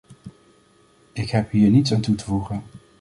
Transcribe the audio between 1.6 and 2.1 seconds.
niets aan